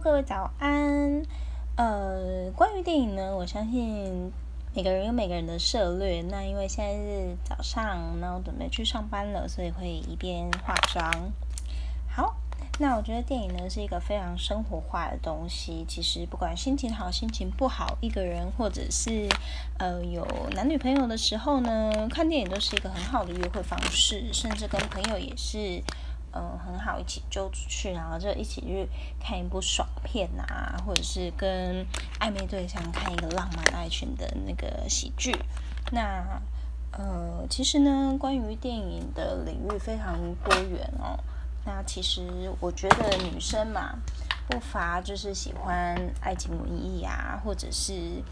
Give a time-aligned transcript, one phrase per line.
[0.00, 1.22] 各位早安。
[1.76, 4.32] 呃，关于电影呢，我相信
[4.74, 6.22] 每个人有每个人的涉略。
[6.22, 11.10] 那因为现在是早上，那我准备去上班了，所以会一边化妆。
[12.08, 12.36] 好，
[12.78, 15.84] 那我觉得电影呢是一个非常生活化的东西。
[15.86, 19.28] 其实不管心情好、心情不好，一个人或者是
[19.78, 25.82] 呃有男女朋友的时候呢，看电影都是一个很好的约会方式，甚至跟朋友也是。
[26.34, 28.88] 嗯，很好，一起揪出去，然后就一起去
[29.20, 31.86] 看一部爽片啊，或者是跟
[32.18, 35.36] 暧昧对象看一个浪漫爱情的那个喜剧。
[35.90, 36.40] 那
[36.92, 41.18] 呃，其实呢，关于电影的领域非常多元哦。
[41.64, 43.98] 那其实我觉得女生嘛，
[44.48, 48.22] 不乏就是喜欢爱情文艺啊，或者是。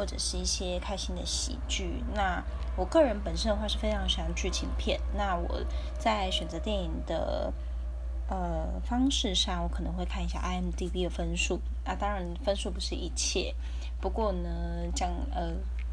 [0.00, 2.02] 或者是一些开心的喜剧。
[2.14, 2.42] 那
[2.74, 4.98] 我个人本身的话是非常喜欢剧情片。
[5.14, 5.60] 那我
[5.98, 7.52] 在选择电影的
[8.26, 11.60] 呃方式上，我可能会看一下 IMDB 的分数。
[11.84, 13.54] 啊，当然分数不是一切。
[14.00, 15.52] 不过呢，讲呃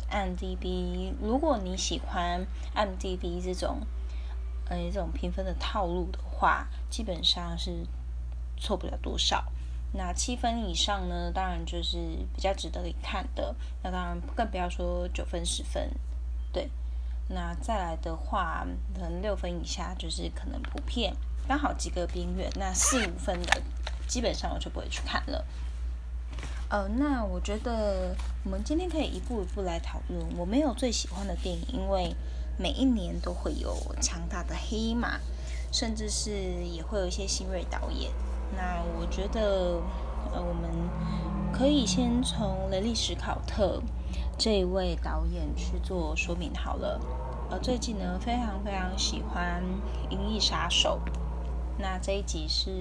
[0.09, 3.81] IMDB，如果你喜欢 IMDB 这种
[4.69, 7.85] 呃这种评分的套路的话，基本上是
[8.55, 9.43] 错不了多少。
[9.93, 11.97] 那七分以上呢，当然就是
[12.35, 13.55] 比较值得一看的。
[13.83, 15.89] 那当然更不要说九分、十分，
[16.51, 16.69] 对。
[17.29, 21.13] 那再来的话，可能六分以下就是可能普遍，
[21.47, 22.49] 刚好及格边缘。
[22.55, 23.61] 那四五分的，
[24.07, 25.45] 基本上我就不会去看了。
[26.69, 30.37] 呃，那我觉得我们今天可以一步一步来讨论。
[30.37, 32.15] 我没有最喜欢的电影，因为
[32.57, 35.19] 每一年都会有强大的黑马，
[35.71, 36.31] 甚至是
[36.65, 38.11] 也会有一些新锐导演。
[38.55, 39.81] 那我觉得，
[40.31, 40.71] 呃，我们
[41.51, 43.81] 可以先从雷利·史考特
[44.37, 46.99] 这一位导演去做说明好了。
[47.49, 49.63] 呃，最近呢，非常非常喜欢
[50.11, 50.99] 《银翼杀手》。
[51.79, 52.71] 那这一集是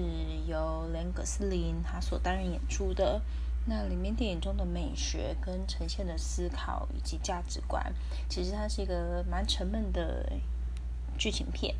[0.47, 3.21] 由雷格·斯林他所担任演出的。
[3.69, 7.93] 那里面电影中的美学跟呈现的思考以及价值观，
[8.29, 10.31] 其实它是一个蛮沉闷的
[11.17, 11.75] 剧情片。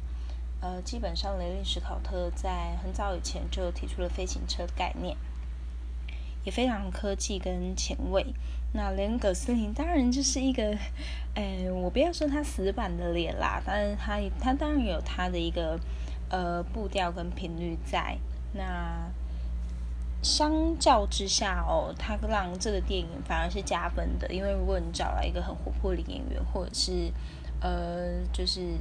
[0.59, 5.15] 呃，基本上雷利史考特在很早以前就提出了飞行车的概念，
[6.43, 8.25] 也非常科技跟前卫。
[8.73, 10.75] 那连·葛斯林当然就是一个，
[11.35, 15.79] 哎，我不要说他死板的脸啦，但是他他当然有他的一个
[16.29, 18.17] 呃步调跟频率在。
[18.53, 19.11] 那
[20.23, 27.11] 相较之下哦，他让这个电影反而是加分的，因为如果你找来一个很活泼的演员，或者是
[27.61, 28.75] 呃，就是。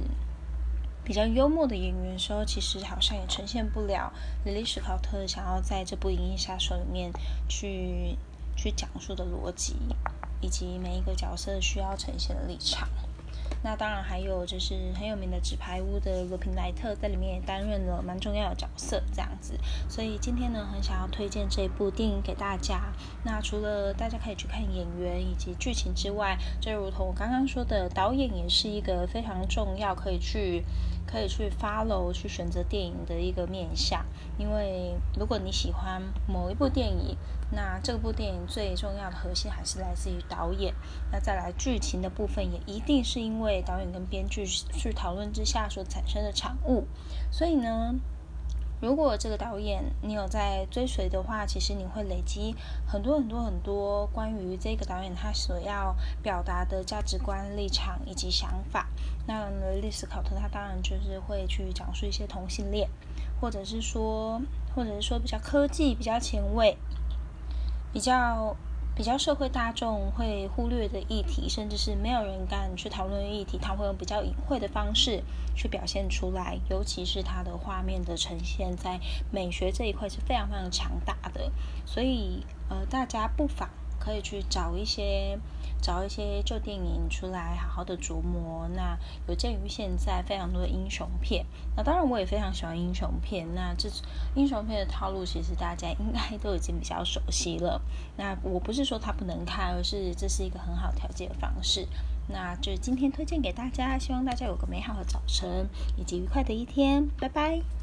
[1.07, 4.11] 比较幽默的演员的时候，其实好像也呈现不了
[4.43, 7.09] 蕾莉史考特想要在这部《银翼杀手》里面
[7.47, 8.17] 去
[8.57, 9.77] 去讲述的逻辑，
[10.41, 12.89] 以及每一个角色需要呈现的立场。
[13.63, 19.59] 那当然还有就是很有名的《纸牌屋》的罗平莱特在里面也担任了蛮重要的角色，这样子。
[19.89, 22.93] 所以今天呢，很想要推荐这部电影给大家。
[23.23, 30.63] 那除了大家可以去看演员以及剧情之外，就如同我刚刚说的，导演也是一个非常重要可以去。
[31.09, 34.05] 可以去 follow 去选择电影的一个面向，
[34.37, 37.15] 因为如果你喜欢某一部电影，
[37.49, 40.73] 那这部电影最重要的核心还是来自于导演。
[41.09, 46.87] 那再来剧情的部分，也一定是因因为导演跟编剧去讨论之下所产生的产物。
[47.31, 47.93] 所以呢。
[48.79, 52.55] 如果这个导演你有在追随的话，其实你会累积
[52.85, 58.87] 很多很多很多关于这个导演他所要表达的价值观、立场以及想法。
[59.25, 59.49] 那
[59.81, 62.87] 历史考特他当然就是会去讲述一些同性恋，
[63.41, 64.39] 或者是说，
[64.75, 66.77] 或者是说比较科技、比较前卫、
[67.91, 68.55] 比较。
[68.97, 75.21] 比较社会大众会忽略的议题，甚至是没有人敢去讨论的议题，他会用比较隐晦的方式
[75.55, 76.57] 去表现出来。
[76.67, 78.99] 尤其是他的画面的呈现，在
[79.31, 81.51] 美学这一块是非常非常强大的。
[81.85, 83.69] 所以，呃，大家不妨。
[84.07, 85.37] 可以去找一些
[85.81, 88.65] 找一些旧电影出来，好好的琢磨。
[88.69, 88.97] 那
[89.27, 91.45] 有鉴于现在非常多的英雄片，
[91.75, 93.45] 那当然我也非常喜欢英雄片。
[93.53, 93.89] 那这
[94.33, 97.81] 英雄片的套路，其实大家应该都已经比较熟悉了。
[98.15, 101.85] 那我不是说它不能看，而是这是一个很好调节的方式。
[102.29, 105.67] 那就今天推荐给大家，希望大家有个美好的早晨
[105.97, 107.09] 以及愉快的一天。
[107.19, 107.76] 拜拜。